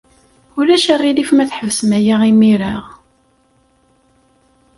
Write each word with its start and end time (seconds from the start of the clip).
Ulac 0.59 0.85
aɣilif 0.93 1.29
ma 1.33 1.45
tḥebsem 1.49 1.91
aya 1.97 2.15
imir-a! 2.31 2.73